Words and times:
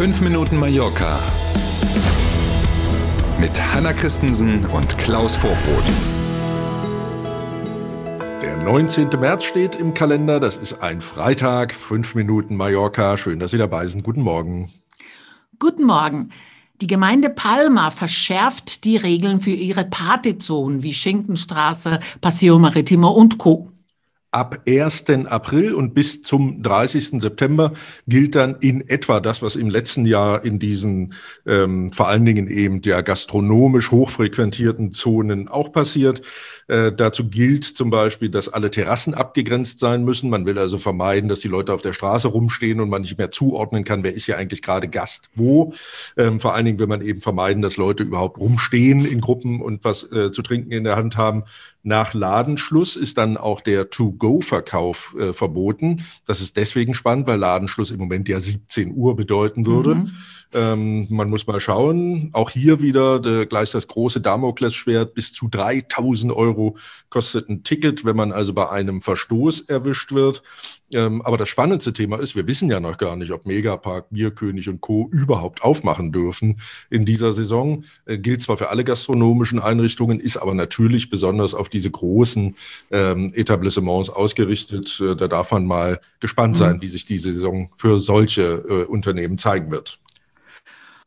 5 0.00 0.22
Minuten 0.22 0.56
Mallorca 0.56 1.20
mit 3.38 3.60
Hanna 3.60 3.92
Christensen 3.92 4.64
und 4.64 4.96
Klaus 4.96 5.36
Vorbrot. 5.36 5.84
Der 8.40 8.56
19. 8.56 9.10
März 9.20 9.44
steht 9.44 9.74
im 9.74 9.92
Kalender. 9.92 10.40
Das 10.40 10.56
ist 10.56 10.82
ein 10.82 11.02
Freitag. 11.02 11.74
5 11.74 12.14
Minuten 12.14 12.56
Mallorca. 12.56 13.18
Schön, 13.18 13.40
dass 13.40 13.50
Sie 13.50 13.58
dabei 13.58 13.88
sind. 13.88 14.02
Guten 14.02 14.22
Morgen. 14.22 14.70
Guten 15.58 15.84
Morgen. 15.84 16.30
Die 16.80 16.86
Gemeinde 16.86 17.28
Palma 17.28 17.90
verschärft 17.90 18.86
die 18.86 18.96
Regeln 18.96 19.42
für 19.42 19.50
ihre 19.50 19.84
Partyzonen 19.84 20.82
wie 20.82 20.94
Schinkenstraße, 20.94 22.00
Paseo 22.22 22.58
Maritimo 22.58 23.10
und 23.10 23.36
Co. 23.36 23.69
Ab 24.32 24.60
1. 24.68 25.06
April 25.26 25.74
und 25.74 25.92
bis 25.92 26.22
zum 26.22 26.62
30. 26.62 27.20
September 27.20 27.72
gilt 28.06 28.36
dann 28.36 28.54
in 28.60 28.88
etwa 28.88 29.18
das, 29.18 29.42
was 29.42 29.56
im 29.56 29.68
letzten 29.68 30.04
Jahr 30.04 30.44
in 30.44 30.60
diesen 30.60 31.14
ähm, 31.46 31.92
vor 31.92 32.06
allen 32.06 32.24
Dingen 32.24 32.46
eben 32.46 32.80
der 32.80 33.02
gastronomisch 33.02 33.90
hochfrequentierten 33.90 34.92
Zonen 34.92 35.48
auch 35.48 35.72
passiert. 35.72 36.22
Äh, 36.68 36.92
dazu 36.92 37.28
gilt 37.28 37.64
zum 37.64 37.90
Beispiel, 37.90 38.28
dass 38.28 38.48
alle 38.48 38.70
Terrassen 38.70 39.14
abgegrenzt 39.14 39.80
sein 39.80 40.04
müssen. 40.04 40.30
Man 40.30 40.46
will 40.46 40.60
also 40.60 40.78
vermeiden, 40.78 41.28
dass 41.28 41.40
die 41.40 41.48
Leute 41.48 41.74
auf 41.74 41.82
der 41.82 41.92
Straße 41.92 42.28
rumstehen 42.28 42.78
und 42.78 42.88
man 42.88 43.02
nicht 43.02 43.18
mehr 43.18 43.32
zuordnen 43.32 43.82
kann, 43.82 44.04
wer 44.04 44.14
ist 44.14 44.28
ja 44.28 44.36
eigentlich 44.36 44.62
gerade 44.62 44.86
Gast 44.86 45.28
wo. 45.34 45.72
Ähm, 46.16 46.38
vor 46.38 46.54
allen 46.54 46.66
Dingen 46.66 46.78
will 46.78 46.86
man 46.86 47.02
eben 47.02 47.20
vermeiden, 47.20 47.62
dass 47.62 47.76
Leute 47.76 48.04
überhaupt 48.04 48.38
rumstehen 48.38 49.04
in 49.04 49.20
Gruppen 49.20 49.60
und 49.60 49.82
was 49.84 50.04
äh, 50.12 50.30
zu 50.30 50.42
trinken 50.42 50.70
in 50.70 50.84
der 50.84 50.94
Hand 50.94 51.16
haben. 51.16 51.42
Nach 51.82 52.12
Ladenschluss 52.12 52.96
ist 52.96 53.16
dann 53.18 53.36
auch 53.36 53.60
der 53.60 53.90
To-Go-Verkauf 53.90 55.14
äh, 55.18 55.32
verboten. 55.32 56.04
Das 56.26 56.40
ist 56.40 56.56
deswegen 56.56 56.94
spannend, 56.94 57.26
weil 57.26 57.38
Ladenschluss 57.38 57.90
im 57.90 57.98
Moment 57.98 58.28
ja 58.28 58.40
17 58.40 58.94
Uhr 58.94 59.16
bedeuten 59.16 59.64
würde. 59.64 59.94
Mhm. 59.94 60.10
Ähm, 60.52 61.06
man 61.10 61.28
muss 61.28 61.46
mal 61.46 61.60
schauen. 61.60 62.30
Auch 62.32 62.50
hier 62.50 62.80
wieder 62.80 63.20
de, 63.20 63.46
gleich 63.46 63.70
das 63.70 63.86
große 63.86 64.20
Damoklesschwert. 64.20 65.14
Bis 65.14 65.32
zu 65.32 65.48
3000 65.48 66.32
Euro 66.32 66.76
kostet 67.08 67.48
ein 67.48 67.62
Ticket, 67.62 68.04
wenn 68.04 68.16
man 68.16 68.32
also 68.32 68.52
bei 68.52 68.68
einem 68.68 69.00
Verstoß 69.00 69.60
erwischt 69.62 70.12
wird. 70.12 70.42
Ähm, 70.92 71.22
aber 71.22 71.38
das 71.38 71.48
spannendste 71.48 71.92
Thema 71.92 72.18
ist, 72.18 72.34
wir 72.34 72.48
wissen 72.48 72.68
ja 72.68 72.80
noch 72.80 72.98
gar 72.98 73.14
nicht, 73.14 73.30
ob 73.30 73.46
Megapark, 73.46 74.06
Bierkönig 74.10 74.68
und 74.68 74.80
Co. 74.80 75.08
überhaupt 75.12 75.62
aufmachen 75.62 76.10
dürfen 76.10 76.60
in 76.90 77.04
dieser 77.04 77.32
Saison. 77.32 77.84
Äh, 78.06 78.18
gilt 78.18 78.42
zwar 78.42 78.56
für 78.56 78.70
alle 78.70 78.82
gastronomischen 78.82 79.60
Einrichtungen, 79.60 80.18
ist 80.18 80.36
aber 80.36 80.54
natürlich 80.54 81.10
besonders 81.10 81.54
auf 81.54 81.68
diese 81.68 81.92
großen 81.92 82.56
ähm, 82.90 83.32
Etablissements 83.36 84.10
ausgerichtet. 84.10 85.00
Äh, 85.00 85.14
da 85.14 85.28
darf 85.28 85.52
man 85.52 85.64
mal 85.64 86.00
gespannt 86.18 86.56
sein, 86.56 86.76
mhm. 86.76 86.82
wie 86.82 86.88
sich 86.88 87.04
die 87.04 87.18
Saison 87.18 87.70
für 87.76 88.00
solche 88.00 88.42
äh, 88.42 88.84
Unternehmen 88.84 89.38
zeigen 89.38 89.70
wird 89.70 90.00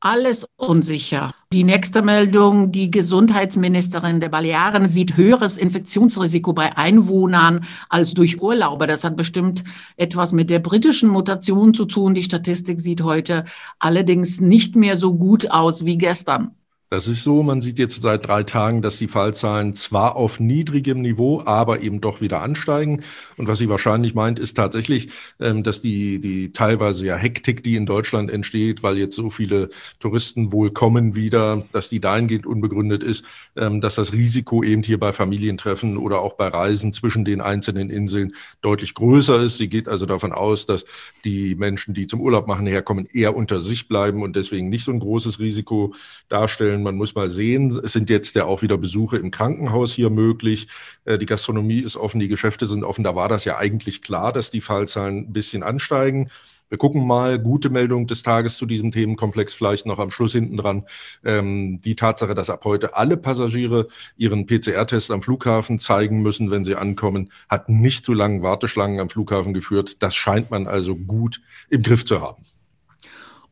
alles 0.03 0.45
unsicher. 0.57 1.33
Die 1.53 1.63
nächste 1.63 2.01
Meldung, 2.01 2.73
die 2.73 2.91
Gesundheitsministerin 2.91 4.19
der 4.19 4.27
Balearen 4.27 4.85
sieht 4.85 5.15
höheres 5.15 5.55
Infektionsrisiko 5.55 6.51
bei 6.51 6.75
Einwohnern 6.75 7.65
als 7.87 8.13
durch 8.13 8.41
Urlauber. 8.41 8.85
Das 8.85 9.05
hat 9.05 9.15
bestimmt 9.15 9.63
etwas 9.95 10.33
mit 10.33 10.49
der 10.49 10.59
britischen 10.59 11.09
Mutation 11.09 11.73
zu 11.73 11.85
tun. 11.85 12.15
Die 12.15 12.23
Statistik 12.23 12.81
sieht 12.81 13.01
heute 13.01 13.45
allerdings 13.79 14.41
nicht 14.41 14.75
mehr 14.75 14.97
so 14.97 15.13
gut 15.13 15.49
aus 15.51 15.85
wie 15.85 15.97
gestern. 15.97 16.51
Das 16.93 17.07
ist 17.07 17.23
so, 17.23 17.41
man 17.41 17.59
sieht 17.59 17.79
jetzt 17.79 17.99
seit 18.03 18.27
drei 18.27 18.43
Tagen, 18.43 18.83
dass 18.83 18.99
die 18.99 19.07
Fallzahlen 19.07 19.73
zwar 19.73 20.15
auf 20.15 20.39
niedrigem 20.39 21.01
Niveau, 21.01 21.41
aber 21.43 21.81
eben 21.81 22.01
doch 22.01 22.21
wieder 22.21 22.43
ansteigen. 22.43 23.01
Und 23.35 23.47
was 23.47 23.57
sie 23.57 23.67
wahrscheinlich 23.67 24.13
meint, 24.13 24.37
ist 24.37 24.53
tatsächlich, 24.53 25.09
ähm, 25.39 25.63
dass 25.63 25.81
die, 25.81 26.19
die 26.19 26.53
teilweise 26.53 27.07
ja 27.07 27.15
Hektik, 27.15 27.63
die 27.63 27.77
in 27.77 27.87
Deutschland 27.87 28.29
entsteht, 28.29 28.83
weil 28.83 28.99
jetzt 28.99 29.15
so 29.15 29.31
viele 29.31 29.71
Touristen 29.99 30.51
wohl 30.51 30.69
kommen 30.69 31.15
wieder, 31.15 31.65
dass 31.71 31.89
die 31.89 31.99
dahingehend 31.99 32.45
unbegründet 32.45 33.01
ist, 33.01 33.25
ähm, 33.55 33.81
dass 33.81 33.95
das 33.95 34.13
Risiko 34.13 34.61
eben 34.61 34.83
hier 34.83 34.99
bei 34.99 35.11
Familientreffen 35.11 35.97
oder 35.97 36.21
auch 36.21 36.33
bei 36.33 36.47
Reisen 36.47 36.93
zwischen 36.93 37.25
den 37.25 37.41
einzelnen 37.41 37.89
Inseln 37.89 38.33
deutlich 38.61 38.93
größer 38.93 39.41
ist. 39.41 39.57
Sie 39.57 39.67
geht 39.67 39.87
also 39.87 40.05
davon 40.05 40.31
aus, 40.31 40.67
dass 40.67 40.85
die 41.25 41.55
Menschen, 41.55 41.95
die 41.95 42.05
zum 42.05 42.21
Urlaub 42.21 42.45
machen, 42.45 42.67
herkommen, 42.67 43.07
eher 43.11 43.35
unter 43.35 43.61
sich 43.61 43.87
bleiben 43.87 44.21
und 44.21 44.35
deswegen 44.35 44.69
nicht 44.69 44.83
so 44.83 44.91
ein 44.91 44.99
großes 44.99 45.39
Risiko 45.39 45.95
darstellen. 46.29 46.82
Man 46.83 46.95
muss 46.95 47.15
mal 47.15 47.29
sehen, 47.29 47.79
es 47.83 47.93
sind 47.93 48.09
jetzt 48.09 48.35
ja 48.35 48.45
auch 48.45 48.61
wieder 48.61 48.77
Besuche 48.77 49.17
im 49.17 49.31
Krankenhaus 49.31 49.93
hier 49.93 50.09
möglich. 50.09 50.67
Äh, 51.05 51.17
die 51.17 51.25
Gastronomie 51.25 51.79
ist 51.79 51.97
offen, 51.97 52.19
die 52.19 52.27
Geschäfte 52.27 52.67
sind 52.67 52.83
offen. 52.83 53.03
Da 53.03 53.15
war 53.15 53.29
das 53.29 53.45
ja 53.45 53.57
eigentlich 53.57 54.01
klar, 54.01 54.33
dass 54.33 54.49
die 54.49 54.61
Fallzahlen 54.61 55.29
ein 55.29 55.33
bisschen 55.33 55.63
ansteigen. 55.63 56.29
Wir 56.73 56.79
gucken 56.79 57.05
mal, 57.05 57.37
gute 57.37 57.69
Meldung 57.69 58.07
des 58.07 58.23
Tages 58.23 58.57
zu 58.57 58.65
diesem 58.65 58.89
Themenkomplex 58.89 59.53
vielleicht 59.53 59.85
noch 59.85 59.99
am 59.99 60.09
Schluss 60.09 60.31
hinten 60.31 60.57
dran. 60.57 60.87
Ähm, 61.23 61.79
die 61.81 61.95
Tatsache, 61.95 62.33
dass 62.33 62.49
ab 62.49 62.65
heute 62.65 62.95
alle 62.95 63.15
Passagiere 63.15 63.89
ihren 64.17 64.47
PCR-Test 64.47 65.11
am 65.11 65.21
Flughafen 65.21 65.77
zeigen 65.77 66.23
müssen, 66.23 66.49
wenn 66.49 66.63
sie 66.63 66.75
ankommen, 66.75 67.31
hat 67.47 67.69
nicht 67.69 68.05
zu 68.05 68.13
langen 68.13 68.41
Warteschlangen 68.41 68.99
am 68.99 69.09
Flughafen 69.09 69.53
geführt. 69.53 70.01
Das 70.01 70.15
scheint 70.15 70.49
man 70.49 70.65
also 70.65 70.95
gut 70.95 71.41
im 71.69 71.83
Griff 71.83 72.05
zu 72.05 72.21
haben. 72.21 72.43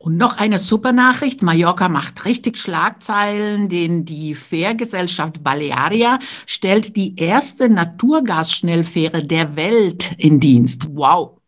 Und 0.01 0.17
noch 0.17 0.37
eine 0.37 0.57
super 0.57 0.93
Nachricht. 0.93 1.43
Mallorca 1.43 1.87
macht 1.87 2.25
richtig 2.25 2.57
Schlagzeilen, 2.57 3.69
denn 3.69 4.03
die 4.03 4.33
Fährgesellschaft 4.33 5.43
Balearia 5.43 6.17
stellt 6.47 6.95
die 6.95 7.15
erste 7.17 7.69
Naturgasschnellfähre 7.69 9.23
der 9.23 9.55
Welt 9.55 10.15
in 10.17 10.39
Dienst. 10.39 10.87
Wow. 10.95 11.40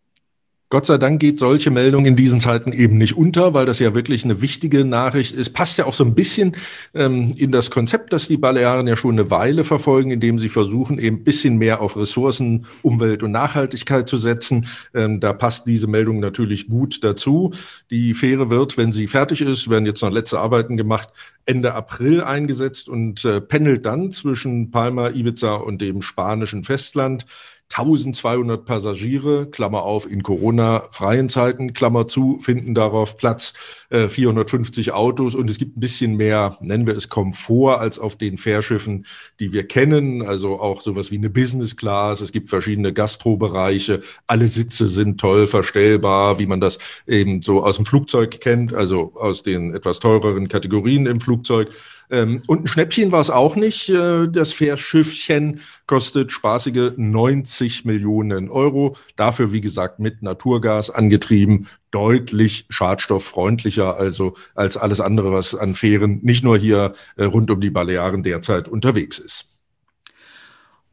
Gott 0.73 0.88
sei 0.88 0.97
Dank 0.97 1.19
geht 1.19 1.38
solche 1.38 1.69
Meldungen 1.69 2.07
in 2.07 2.16
diesen 2.16 2.39
Zeiten 2.39 2.72
eben 2.73 2.97
nicht 2.97 3.16
unter, 3.16 3.53
weil 3.53 3.67
das 3.67 3.78
ja 3.78 3.94
wirklich 3.94 4.25
eine 4.25 4.41
wichtige 4.41 4.85
Nachricht 4.85 5.35
ist. 5.35 5.51
Passt 5.51 5.78
ja 5.78 5.85
auch 5.85 5.94
so 5.94 6.03
ein 6.03 6.16
bisschen 6.16 6.56
ähm, 6.95 7.31
in 7.38 7.51
das 7.51 7.69
Konzept, 7.69 8.11
das 8.11 8.28
die 8.28 8.38
Balearen 8.38 8.88
ja 8.88 8.95
schon 8.95 9.11
eine 9.11 9.29
Weile 9.29 9.66
verfolgen, 9.66 10.09
indem 10.09 10.39
sie 10.39 10.50
versuchen, 10.50 10.97
eben 10.97 11.17
ein 11.17 11.23
bisschen 11.23 11.59
mehr 11.59 11.79
auf 11.79 11.95
Ressourcen, 11.95 12.66
Umwelt 12.81 13.22
und 13.22 13.29
Nachhaltigkeit 13.29 14.09
zu 14.09 14.17
setzen. 14.17 14.66
Ähm, 14.95 15.19
da 15.19 15.31
passt 15.31 15.67
diese 15.67 15.85
Meldung 15.85 16.19
natürlich 16.19 16.67
gut 16.67 17.03
dazu. 17.03 17.51
Die 17.91 18.16
Fähre 18.16 18.50
wird, 18.50 18.75
wenn 18.75 18.91
sie 18.91 19.05
fertig 19.05 19.41
ist, 19.41 19.69
werden 19.69 19.85
jetzt 19.85 20.01
noch 20.01 20.09
letzte 20.09 20.40
Arbeiten 20.40 20.75
gemacht, 20.75 21.09
Ende 21.45 21.75
April 21.75 22.22
eingesetzt 22.22 22.90
und 22.90 23.23
äh, 23.25 23.41
pendelt 23.41 23.85
dann 23.85 24.09
zwischen 24.09 24.72
Palma, 24.72 25.09
Ibiza 25.09 25.53
und 25.53 25.84
dem 25.84 26.01
spanischen 26.01 26.63
Festland. 26.63 27.28
1200 27.75 28.66
Passagiere, 28.66 29.47
Klammer 29.50 29.81
auf, 29.81 30.09
in 30.09 30.22
Corona-freien 30.22 31.28
Zeiten, 31.28 31.73
Klammer 31.73 32.07
zu, 32.07 32.38
finden 32.39 32.75
darauf 32.75 33.17
Platz, 33.17 33.53
äh, 33.89 34.09
450 34.09 34.91
Autos. 34.91 35.34
Und 35.34 35.50
es 35.50 35.57
gibt 35.57 35.75
ein 35.75 35.79
bisschen 35.79 36.16
mehr, 36.16 36.57
nennen 36.61 36.85
wir 36.85 36.95
es 36.95 37.09
Komfort, 37.09 37.79
als 37.79 37.97
auf 37.97 38.16
den 38.16 38.38
Fährschiffen, 38.38 39.07
die 39.39 39.53
wir 39.53 39.67
kennen, 39.67 40.22
also 40.22 40.59
auch 40.59 40.81
sowas 40.81 41.09
wie 41.09 41.17
eine 41.17 41.31
Business 41.31 41.75
Class, 41.75 42.22
es 42.22 42.31
gibt 42.31 42.50
verschiedene 42.50 42.94
Gastrobereiche, 42.94 44.01
alle 44.28 44.47
Sitze 44.47 44.88
sind 44.88 45.19
toll 45.19 45.47
verstellbar, 45.47 46.38
wie 46.38 46.45
man 46.45 46.61
das 46.61 46.78
eben 47.07 47.41
so 47.41 47.63
aus 47.63 47.78
dem 47.78 47.85
Flugzeug 47.85 48.40
kennt, 48.40 48.73
also 48.73 49.13
aus 49.16 49.41
den 49.41 49.73
etwas 49.73 50.00
teureren 50.00 50.47
Kategorien 50.47 51.07
im 51.07 51.19
Flugzeug. 51.19 51.69
Ähm, 52.13 52.41
und 52.46 52.63
ein 52.63 52.68
Schnäppchen 52.68 53.12
war 53.12 53.22
es 53.22 53.31
auch 53.31 53.56
nicht. 53.56 53.90
Äh, 53.90 54.28
das 54.28 54.53
Fährschiffchen 54.53 55.62
kostet 55.88 56.31
spaßige 56.31 56.91
90 56.96 57.85
Millionen 57.85 58.50
Euro. 58.50 58.96
Dafür, 59.16 59.51
wie 59.51 59.62
gesagt, 59.62 59.97
mit 59.97 60.22
Naturgas 60.22 60.91
angetrieben, 60.91 61.68
deutlich 61.90 62.68
schadstofffreundlicher 62.69 63.97
also 63.97 64.35
als 64.53 64.78
alles 64.78 65.02
andere, 65.02 65.31
was 65.31 65.56
an 65.56 65.73
Fähren 65.73 66.19
nicht 66.22 66.44
nur 66.44 66.56
hier 66.56 66.94
äh, 67.16 67.23
rund 67.23 67.50
um 67.50 67.59
die 67.59 67.72
Balearen 67.72 68.22
derzeit 68.22 68.68
unterwegs 68.68 69.18
ist. 69.18 69.47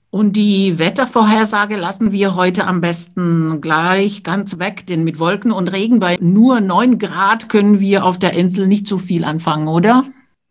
Und 0.08 0.32
die 0.36 0.78
Wettervorhersage 0.78 1.76
lassen 1.76 2.12
wir 2.12 2.34
heute 2.34 2.66
am 2.66 2.80
besten 2.80 3.60
gleich 3.60 4.22
ganz 4.22 4.58
weg, 4.58 4.86
denn 4.86 5.04
mit 5.04 5.18
Wolken 5.18 5.52
und 5.52 5.68
Regen 5.68 6.00
bei 6.00 6.16
nur 6.18 6.62
neun 6.62 6.98
Grad 6.98 7.50
können 7.50 7.78
wir 7.78 8.06
auf 8.06 8.18
der 8.18 8.32
Insel 8.32 8.66
nicht 8.66 8.86
so 8.86 8.96
viel 8.96 9.22
anfangen, 9.22 9.68
oder? 9.68 10.06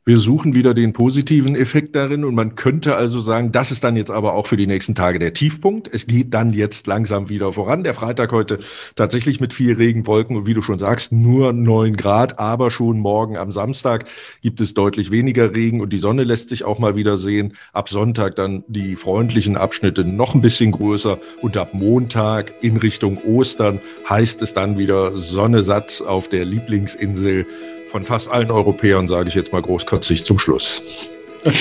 Wir 0.10 0.18
suchen 0.18 0.56
wieder 0.56 0.74
den 0.74 0.92
positiven 0.92 1.56
Effekt 1.56 1.96
darin 1.96 2.26
und 2.26 2.34
man 2.34 2.56
könnte 2.56 2.96
also 2.96 3.20
sagen, 3.20 3.52
das 3.52 3.70
ist 3.70 3.84
dann 3.84 3.96
jetzt 3.96 4.10
aber 4.10 4.34
auch 4.34 4.48
für 4.48 4.58
die 4.58 4.66
nächsten 4.66 4.96
Tage 4.96 5.20
der 5.20 5.36
Tiefpunkt. 5.36 5.88
Es 5.94 6.08
geht 6.08 6.34
dann 6.34 6.52
jetzt 6.52 6.88
langsam 6.88 7.30
wieder 7.30 7.54
voran. 7.54 7.84
Der 7.84 7.94
Freitag 7.94 8.32
heute 8.32 8.58
tatsächlich 8.96 9.40
mit 9.40 9.54
vier 9.54 9.78
Regenwolken 9.78 10.36
und 10.36 10.48
wie 10.48 10.56
du 10.56 10.64
schon 10.64 10.80
sagst, 10.80 11.12
nur 11.12 11.54
neun 11.54 11.96
Grad, 11.96 12.40
aber 12.40 12.72
schon 12.72 12.98
morgen 12.98 13.38
am 13.38 13.52
Samstag 13.52 14.06
gibt 14.42 14.62
es 14.62 14.74
deutlich 14.74 15.12
weniger 15.12 15.54
Regen 15.54 15.80
und 15.80 15.94
die 15.94 16.00
Sonne 16.00 16.24
lässt 16.24 16.50
sich 16.50 16.64
auch 16.64 16.80
mal 16.80 16.96
wieder 16.96 17.16
sehen. 17.16 17.54
Ab 17.72 17.88
Sonntag 17.88 18.36
dann 18.36 18.64
die 18.68 18.96
freundlichen 18.96 19.58
Abschnitte 19.58 20.06
noch 20.06 20.34
ein 20.34 20.42
bisschen 20.42 20.72
größer 20.72 21.20
und 21.44 21.56
ab 21.56 21.76
Montag 21.76 22.52
in 22.62 22.78
Richtung 22.78 23.24
Ostern 23.26 23.80
heißt 24.10 24.42
es 24.42 24.56
dann 24.56 24.80
wieder 24.80 25.16
Sonne 25.16 25.62
satt 25.62 26.02
auf 26.04 26.30
der 26.30 26.46
Lieblingsinsel 26.46 27.46
von 27.90 28.04
fast 28.04 28.30
allen 28.30 28.52
Europäern, 28.52 29.08
sage 29.08 29.30
ich 29.30 29.36
jetzt 29.36 29.52
mal 29.52 29.62
großkotzig 29.62 30.24
zum 30.24 30.38
Schluss. 30.40 31.10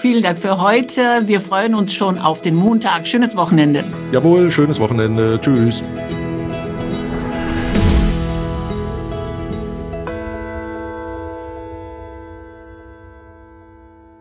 Vielen 0.00 0.22
Dank 0.22 0.38
für 0.38 0.60
heute. 0.60 1.22
Wir 1.26 1.40
freuen 1.40 1.74
uns 1.74 1.94
schon 1.94 2.18
auf 2.18 2.42
den 2.42 2.54
Montag. 2.54 3.06
Schönes 3.06 3.36
Wochenende. 3.36 3.84
Jawohl, 4.12 4.50
schönes 4.50 4.80
Wochenende. 4.80 5.38
Tschüss. 5.40 5.82